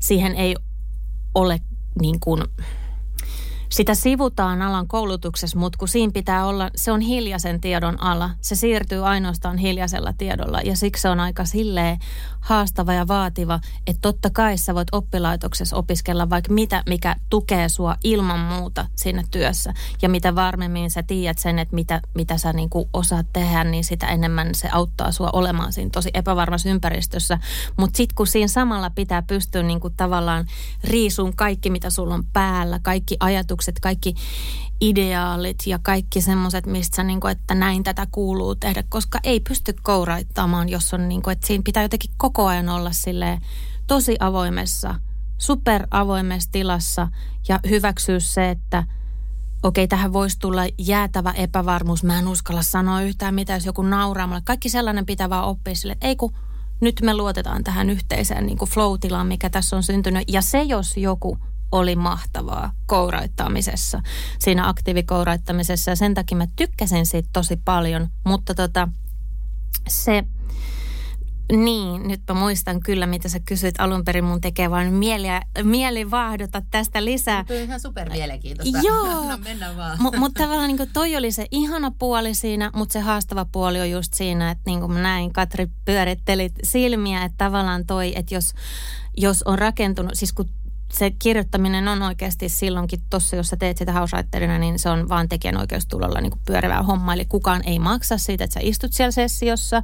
[0.00, 0.56] siihen ei
[1.34, 1.60] ole
[2.00, 2.44] niin kuin,
[3.72, 8.30] sitä sivutaan alan koulutuksessa, mutta kun siinä pitää olla, se on hiljaisen tiedon ala.
[8.40, 11.98] Se siirtyy ainoastaan hiljaisella tiedolla ja siksi se on aika silleen
[12.40, 17.96] haastava ja vaativa, että totta kai sä voit oppilaitoksessa opiskella vaikka mitä, mikä tukee sua
[18.04, 19.74] ilman muuta siinä työssä.
[20.02, 24.06] Ja mitä varmemmin sä tiedät sen, että mitä, mitä sä niinku osaat tehdä, niin sitä
[24.06, 27.38] enemmän se auttaa sua olemaan siinä tosi epävarmassa ympäristössä.
[27.76, 30.46] Mutta sitten kun siinä samalla pitää pystyä niinku tavallaan
[30.84, 34.14] riisuun kaikki, mitä sulla on päällä, kaikki ajatukset, kaikki
[34.80, 39.40] ideaalit ja kaikki semmoiset, mistä sä niin kuin, että näin tätä kuuluu tehdä, koska ei
[39.40, 43.38] pysty kouraittamaan, jos on niin kuin, että siinä pitää jotenkin koko ajan olla sille
[43.86, 44.94] tosi avoimessa,
[45.38, 47.08] super avoimessa tilassa
[47.48, 48.84] ja hyväksyä se, että
[49.62, 54.26] okei, tähän voisi tulla jäätävä epävarmuus, mä en uskalla sanoa yhtään mitä, jos joku nauraa
[54.26, 54.42] mulle.
[54.44, 56.34] Kaikki sellainen pitää vaan oppia sille, että ei kun
[56.80, 60.24] nyt me luotetaan tähän yhteiseen niin flow-tilaan, mikä tässä on syntynyt.
[60.28, 61.38] Ja se, jos joku
[61.72, 64.02] oli mahtavaa kouraittamisessa,
[64.38, 68.88] siinä aktiivikouraittamisessa ja sen takia mä tykkäsin siitä tosi paljon, mutta tota,
[69.88, 70.24] se,
[71.52, 76.62] niin, nyt mä muistan kyllä, mitä sä kysyit alun perin mun tekevän mieliä, mieli vaahdota
[76.70, 77.44] tästä lisää.
[77.44, 78.78] Tuo ihan super mielenkiintoista.
[78.82, 79.24] Joo.
[79.30, 79.98] no mennään vaan.
[80.02, 83.90] M- mutta tavallaan niin toi oli se ihana puoli siinä, mutta se haastava puoli on
[83.90, 88.52] just siinä, että niin kuin mä näin, Katri pyörittelit silmiä, että tavallaan toi, että jos,
[89.16, 90.48] jos on rakentunut, siis kun
[90.92, 95.28] se kirjoittaminen on oikeasti silloinkin tuossa, jos sä teet sitä hausraitterina, niin se on vaan
[95.28, 97.14] tekijänoikeustulolla niin pyörivää homma.
[97.14, 99.82] Eli kukaan ei maksa siitä, että sä istut siellä sessiossa.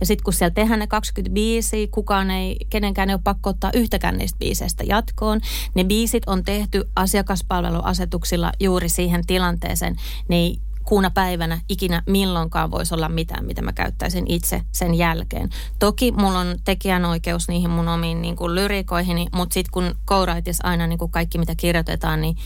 [0.00, 4.18] Ja sitten kun siellä tehdään ne 25, kukaan ei, kenenkään ei ole pakko ottaa yhtäkään
[4.18, 5.40] niistä biiseistä jatkoon.
[5.74, 9.96] Ne biisit on tehty asiakaspalveluasetuksilla juuri siihen tilanteeseen.
[10.28, 15.50] Ne ei kuuna päivänä ikinä milloinkaan voisi olla mitään, mitä mä käyttäisin itse sen jälkeen.
[15.78, 20.86] Toki mulla on tekijänoikeus niihin mun omiin niin kuin lyrikoihini, mutta sitten kun kouraitis aina
[20.86, 22.36] niin kuin kaikki mitä kirjoitetaan, niin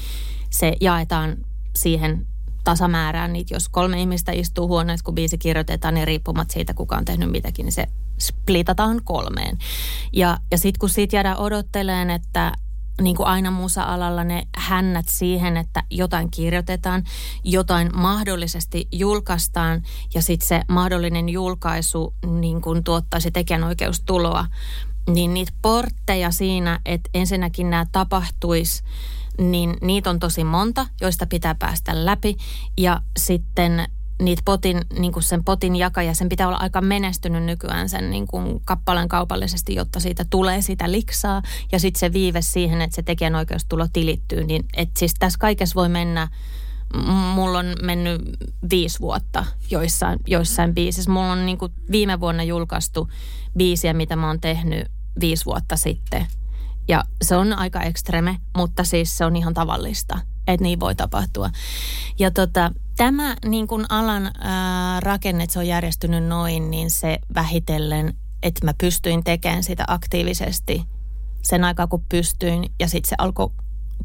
[0.51, 1.37] se jaetaan
[1.77, 2.27] siihen
[2.65, 3.33] tasamäärään.
[3.33, 7.31] Niin jos kolme ihmistä istuu huoneessa, kun biisi kirjoitetaan, niin riippumat siitä, kuka on tehnyt
[7.31, 7.87] mitäkin, niin se
[8.19, 9.59] splitataan kolmeen.
[10.13, 12.53] Ja, ja sitten kun siitä jäädään odotteleen, että
[13.01, 17.05] niin kuin aina musa-alalla ne hännät siihen, että jotain kirjoitetaan,
[17.45, 19.83] jotain mahdollisesti julkaistaan
[20.15, 24.47] ja sitten se mahdollinen julkaisu niin kuin tuottaisi tekijänoikeustuloa.
[25.09, 28.83] Niin niitä portteja siinä, että ensinnäkin nämä tapahtuisi,
[29.39, 32.37] niin niitä on tosi monta, joista pitää päästä läpi.
[32.79, 33.89] Ja sitten
[34.23, 38.27] niitä potin, niin kuin sen potin jakaja, sen pitää olla aika menestynyt nykyään sen niin
[38.27, 41.43] kuin kappaleen kaupallisesti, jotta siitä tulee sitä liksaa.
[41.73, 44.45] Ja sitten se viive siihen, että se tekijänoikeustulo tilittyy.
[44.45, 46.29] Niin, että siis tässä kaikessa voi mennä,
[47.35, 48.23] mulla on mennyt
[48.71, 51.11] viisi vuotta joissain, joissain biisissä.
[51.11, 53.09] Mulla on niin kuin viime vuonna julkaistu
[53.57, 54.89] biisiä, mitä mä oon tehnyt
[55.21, 56.27] viisi vuotta sitten.
[56.89, 60.19] Ja se on aika ekstreme, mutta siis se on ihan tavallista,
[60.61, 61.51] niin voi tapahtua.
[62.19, 67.19] Ja tota, tämä niin kuin alan ää, rakenne, että se on järjestynyt noin, niin se
[67.35, 70.83] vähitellen, että mä pystyin tekemään sitä aktiivisesti
[71.43, 72.73] sen aikaa, kun pystyin.
[72.81, 73.51] Ja sitten se alkoi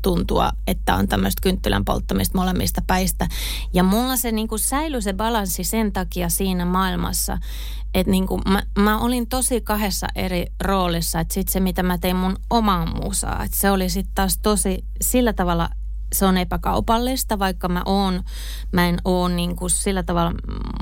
[0.02, 3.28] tuntua, että on tämmöistä kynttilän polttamista molemmista päistä.
[3.74, 7.38] Ja mulla se niin kuin säilyi se balanssi sen takia siinä maailmassa,
[7.94, 11.20] että niin kuin mä, mä olin tosi kahdessa eri roolissa.
[11.20, 14.86] Että sitten se, mitä mä tein mun omaan musaa, että se oli sitten taas tosi
[15.02, 15.70] sillä tavalla
[16.14, 18.24] se on epäkaupallista, vaikka mä oon,
[18.72, 20.34] mä en oo niin kuin sillä tavalla,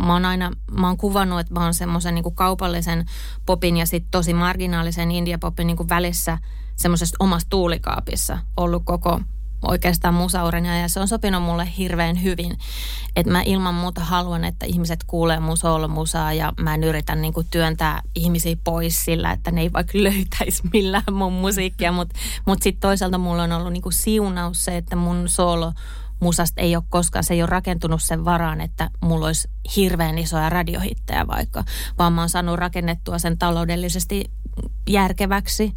[0.05, 3.05] mä oon aina, mä oon kuvannut, että mä oon semmoisen niin kuin kaupallisen
[3.45, 6.37] popin ja sitten tosi marginaalisen indiapopin niin kuin välissä
[6.75, 9.21] semmoisessa omassa tuulikaapissa ollut koko
[9.67, 12.57] oikeastaan musaurina ja se on sopinut mulle hirveän hyvin.
[13.15, 17.33] Että mä ilman muuta haluan, että ihmiset kuulee mun soolomusaa ja mä en yritä niin
[17.33, 21.91] kuin työntää ihmisiä pois sillä, että ne ei vaikka löytäisi millään mun musiikkia.
[21.91, 25.73] Mutta mut sitten toisaalta mulla on ollut niin kuin siunaus se, että mun soolo
[26.19, 30.49] musasta ei ole koskaan, se ei ole rakentunut sen varaan, että mulla olisi hirveän isoja
[30.49, 31.63] radiohittejä vaikka,
[31.97, 34.31] vaan mä oon saanut rakennettua sen taloudellisesti
[34.89, 35.73] järkeväksi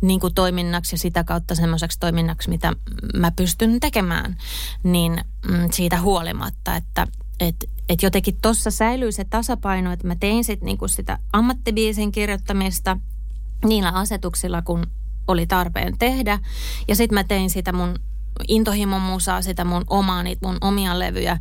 [0.00, 2.72] niin kuin toiminnaksi ja sitä kautta semmoiseksi toiminnaksi, mitä
[3.14, 4.36] mä pystyn tekemään,
[4.82, 7.06] niin mm, siitä huolimatta, että
[7.40, 7.56] et,
[7.88, 12.96] et jotenkin tuossa säilyy se tasapaino, että mä tein sit niinku sitä ammattibiisin kirjoittamista
[13.64, 14.86] niillä asetuksilla, kun
[15.28, 16.38] oli tarpeen tehdä.
[16.88, 17.98] Ja sitten mä tein sitä mun
[18.48, 21.38] intohimon musaa, sitä mun omaa, niitä mun omia levyjä.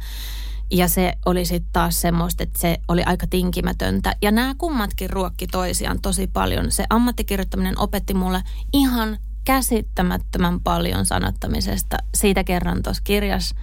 [0.72, 4.16] Ja se oli sitten taas semmoista, että se oli aika tinkimätöntä.
[4.22, 6.72] Ja nämä kummatkin ruokki toisiaan tosi paljon.
[6.72, 11.98] Se ammattikirjoittaminen opetti mulle ihan käsittämättömän paljon sanottamisesta.
[12.16, 13.56] Siitä kerran tuossa kirjassa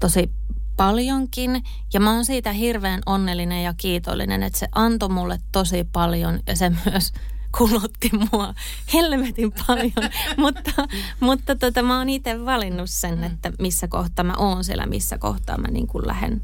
[0.00, 0.30] tosi
[0.76, 1.62] paljonkin.
[1.94, 6.56] Ja mä oon siitä hirveän onnellinen ja kiitollinen, että se antoi mulle tosi paljon ja
[6.56, 7.12] se myös
[7.58, 8.54] kulutti mua
[8.94, 10.10] helvetin paljon.
[10.36, 10.72] mutta
[11.20, 15.58] mutta tota, mä oon itse valinnut sen, että missä kohtaa mä oon siellä, missä kohtaa
[15.58, 16.42] mä niin kuin lähden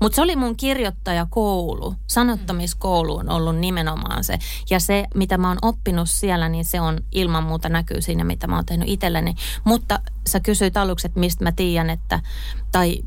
[0.00, 1.94] mutta se oli mun kirjoittajakoulu.
[2.06, 4.38] Sanottamiskoulu on ollut nimenomaan se.
[4.70, 8.46] Ja se, mitä mä oon oppinut siellä, niin se on ilman muuta näkyy siinä, mitä
[8.46, 9.34] mä oon tehnyt itselleni.
[9.64, 12.20] Mutta sä kysyit aluksi, että mistä mä tiedän, että,
[12.72, 13.02] tai,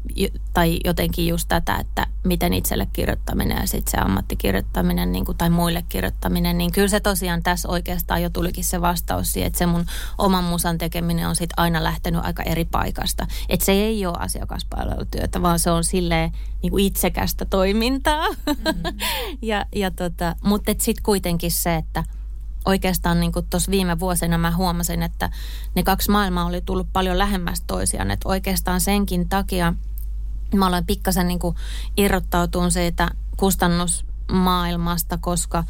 [0.53, 5.49] tai jotenkin just tätä, että miten itselle kirjoittaminen ja sitten se ammattikirjoittaminen niin kuin, tai
[5.49, 9.65] muille kirjoittaminen, niin kyllä se tosiaan tässä oikeastaan jo tulikin se vastaus siihen, että se
[9.65, 9.85] mun
[10.17, 13.27] oman musan tekeminen on sitten aina lähtenyt aika eri paikasta.
[13.49, 18.27] Että se ei ole asiakaspalvelutyötä, vaan se on silleen niin kuin itsekästä toimintaa.
[18.27, 18.97] Mm-hmm.
[19.41, 22.03] ja, ja tota, mutta sitten kuitenkin se, että–
[22.69, 25.29] oikeastaan niin tuossa viime vuosina mä huomasin, että
[25.75, 28.11] ne kaksi maailmaa oli tullut paljon lähemmäs toisiaan.
[28.11, 29.73] Että oikeastaan senkin takia
[30.55, 31.39] mä olen pikkasen niin
[31.97, 35.63] irrottautunut siitä kustannusmaailmasta, koska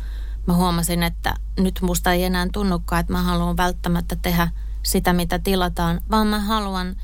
[0.47, 4.47] mä huomasin, että nyt musta ei enää tunnukaan, että mä haluan välttämättä tehdä
[4.83, 6.95] sitä, mitä tilataan, vaan mä haluan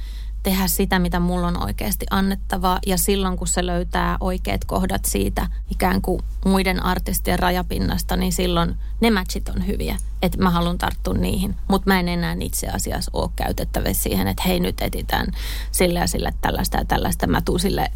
[0.45, 2.79] tehdä sitä, mitä mulla on oikeasti annettavaa.
[2.85, 8.75] Ja silloin, kun se löytää oikeat kohdat siitä ikään kuin muiden artistien rajapinnasta, niin silloin
[9.01, 9.97] ne matchit on hyviä.
[10.21, 11.55] Että mä haluan tarttua niihin.
[11.67, 15.27] Mutta mä en enää itse asiassa ole käytettävissä siihen, että hei nyt etitään
[15.71, 17.27] sillä ja sillä tällaista ja tällaista.
[17.27, 17.91] Mä tuun sille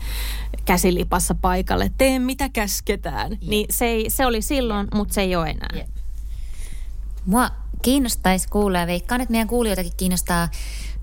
[0.66, 3.32] käsilipassa paikalle, tee mitä käsketään.
[3.32, 3.50] Yeah.
[3.50, 5.70] Niin se, ei, se oli silloin, mutta se ei ole enää.
[5.74, 5.88] Yeah.
[7.26, 7.50] Mua
[7.82, 10.50] kiinnostaisi kuulla ja veikkaan, että meidän kuulijoitakin kiinnostaa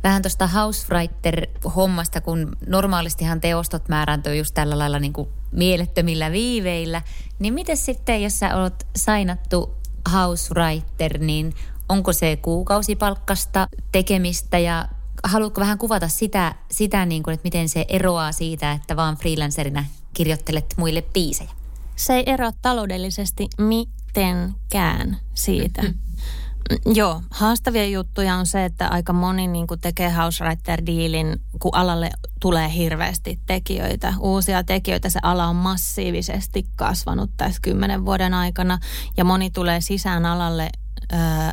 [0.02, 7.02] vähän tuosta housewriter-hommasta, kun normaalistihan teostot määrääntyy just tällä lailla niin kuin mielettömillä viiveillä.
[7.38, 9.76] Niin miten sitten, jos sä oot sainattu
[10.12, 11.54] housewriter, niin
[11.88, 14.88] onko se kuukausipalkkasta tekemistä ja
[15.24, 19.85] haluatko vähän kuvata sitä, sitä niin kuin, että miten se eroaa siitä, että vaan freelancerina
[20.14, 21.50] kirjoittelet muille biisejä?
[21.96, 25.82] Se ei eroa taloudellisesti mitenkään siitä.
[26.94, 32.72] Joo, haastavia juttuja on se, että aika moni niin kuin tekee housewriter-diilin, kun alalle tulee
[32.74, 35.11] hirveästi tekijöitä, uusia tekijöitä.
[35.11, 38.79] Se ala on massiivisesti kasvanut tässä kymmenen vuoden aikana
[39.16, 40.70] ja moni tulee sisään alalle
[41.12, 41.52] ää,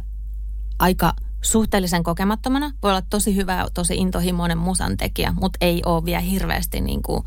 [0.79, 2.71] aika suhteellisen kokemattomana.
[2.83, 7.23] Voi olla tosi hyvä, tosi intohimoinen musan tekijä, mutta ei ole vielä hirveästi niin kuin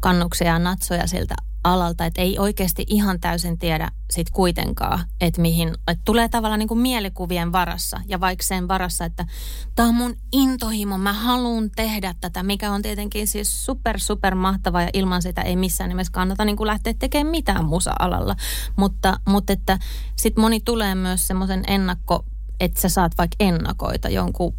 [0.00, 5.68] kannuksia ja natsoja siltä alalta, että ei oikeasti ihan täysin tiedä sit kuitenkaan, että mihin,
[5.68, 9.26] että tulee tavallaan niin kuin mielikuvien varassa ja vaikka sen varassa, että
[9.74, 14.82] tämä on mun intohimo, mä haluan tehdä tätä, mikä on tietenkin siis super, super mahtavaa
[14.82, 18.36] ja ilman sitä ei missään nimessä kannata niin kuin lähteä tekemään mitään musa-alalla,
[18.76, 19.78] mutta, mutta että
[20.16, 22.24] sitten moni tulee myös semmoisen ennakko,
[22.60, 24.54] että sä saat vaikka ennakoita jonkun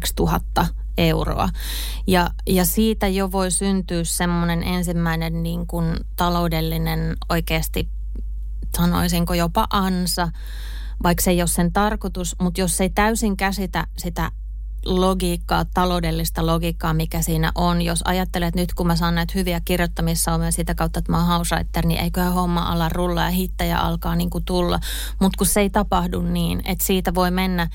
[0.00, 0.66] X tuhatta
[1.08, 1.48] euroa.
[2.06, 7.88] Ja, ja siitä jo voi syntyä semmoinen ensimmäinen niin kuin taloudellinen oikeasti,
[8.76, 10.28] sanoisinko jopa ansa,
[11.02, 14.30] vaikka se ei ole sen tarkoitus, mutta jos ei täysin käsitä sitä
[14.84, 17.82] logiikkaa, taloudellista logiikkaa, mikä siinä on.
[17.82, 21.86] Jos ajattelet, nyt kun mä saan näitä hyviä kirjoittamissaumia sitä kautta, että mä oon hauswriter,
[21.86, 24.80] niin eiköhän homma ala rulla ja hittäjä alkaa niin kuin tulla.
[25.20, 27.68] Mutta kun se ei tapahdu niin, että siitä voi mennä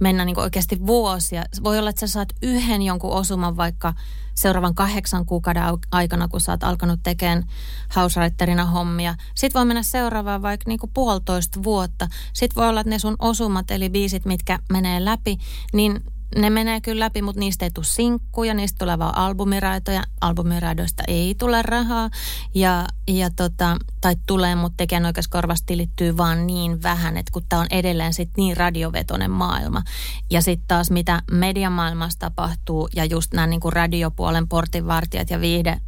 [0.00, 1.44] mennä niin oikeasti vuosia.
[1.64, 3.94] Voi olla, että sä saat yhden jonkun osuman vaikka
[4.34, 5.62] seuraavan kahdeksan kuukauden
[5.92, 7.44] aikana, kun sä oot alkanut tekemään
[7.88, 9.14] hausraitterina hommia.
[9.34, 12.08] Sitten voi mennä seuraavaan vaikka niin kuin puolitoista vuotta.
[12.32, 15.38] Sitten voi olla, että ne sun osumat, eli biisit, mitkä menee läpi,
[15.72, 16.04] niin
[16.36, 20.02] ne menee kyllä läpi, mutta niistä ei tule sinkkuja, niistä tulee vaan albumiraitoja.
[20.20, 22.10] Albumiradoista ei tule rahaa,
[22.54, 27.66] ja, ja tota, tai tulee, mutta tekijänoikeuskorvasta tilittyy vaan niin vähän, että kun tämä on
[27.70, 29.82] edelleen sit niin radiovetonen maailma.
[30.30, 35.80] Ja sitten taas mitä mediamaailmassa tapahtuu, ja just nämä niin radiopuolen portinvartijat ja viihde,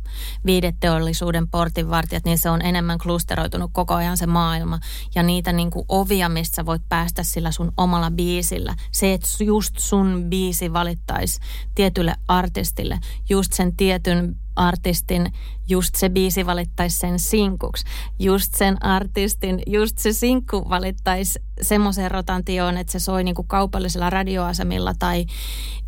[0.46, 4.80] viihdeteollisuuden portinvartijat, niin se on enemmän klusteroitunut koko ajan se maailma.
[5.14, 8.74] Ja niitä niin kuin ovia, mistä voit päästä sillä sun omalla biisillä.
[8.92, 11.40] Se, että just sun biisi valittaisi
[11.74, 12.98] tietylle artistille,
[13.28, 15.32] just sen tietyn artistin,
[15.68, 17.84] just se biisi valittaisi sen sinkuksi.
[18.18, 24.94] Just sen artistin, just se sinkku valittaisi semmoiseen rotantioon, että se soi niinku kaupallisella radioasemilla
[24.98, 25.26] tai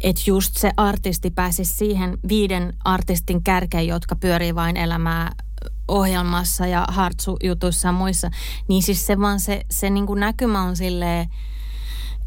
[0.01, 5.33] että just se artisti pääsisi siihen viiden artistin kärkeen, jotka pyörii vain elämää
[5.89, 8.31] ohjelmassa ja hartsu-jutuissa ja muissa.
[8.69, 11.29] Niin siis se vaan se, se niinku näkymä on silleen,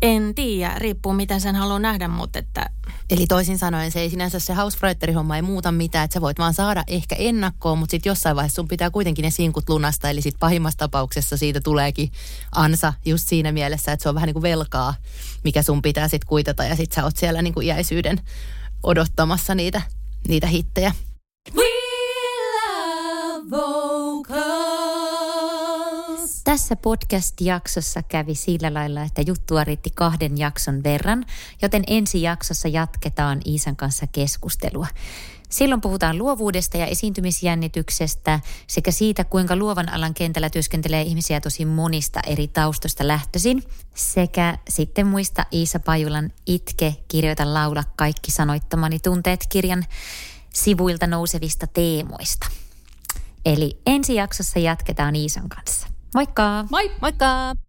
[0.01, 2.69] en tiedä, riippuu miten sen haluaa nähdä, mutta että...
[3.09, 6.53] Eli toisin sanoen se ei sinänsä se Hausfreuterin-homma ei muuta mitään, että sä voit vaan
[6.53, 10.39] saada ehkä ennakkoon, mutta sitten jossain vaiheessa sun pitää kuitenkin ne sinkut lunasta, eli sitten
[10.39, 12.11] pahimmassa tapauksessa siitä tuleekin
[12.55, 14.93] ansa just siinä mielessä, että se on vähän niin kuin velkaa,
[15.43, 18.21] mikä sun pitää sitten kuitata ja sitten sä oot siellä niin kuin iäisyyden
[18.83, 19.81] odottamassa niitä,
[20.27, 20.91] niitä hittejä.
[21.55, 21.63] We
[23.51, 23.86] love
[26.47, 31.25] tässä podcast-jaksossa kävi sillä lailla, että juttua riitti kahden jakson verran,
[31.61, 34.87] joten ensi jaksossa jatketaan Iisan kanssa keskustelua.
[35.49, 42.19] Silloin puhutaan luovuudesta ja esiintymisjännityksestä sekä siitä, kuinka luovan alan kentällä työskentelee ihmisiä tosi monista
[42.27, 43.63] eri taustoista lähtöisin.
[43.95, 49.85] Sekä sitten muista Iisa Pajulan Itke, kirjoita laula kaikki sanoittamani tunteet kirjan
[50.53, 52.47] sivuilta nousevista teemoista.
[53.45, 55.96] Eli ensi jaksossa jatketaan Iisan kanssa.
[56.15, 56.65] Moikka!
[56.71, 56.87] Moi!
[57.01, 57.66] Moikka!